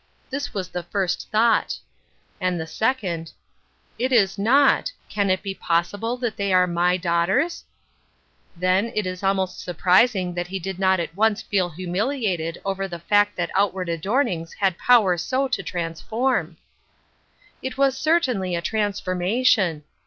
[0.31, 1.77] This was the first theught Wkerefore t
[2.39, 3.31] 357 And the second,"
[4.03, 7.63] It is not— can it be possihU that they are my daughters!"
[8.65, 12.97] Then, it is almost surprising that he did not at once feel humiliated over the
[12.97, 16.57] fact that outward adornings had power sc to transform!
[17.61, 19.83] It was certainly a transformation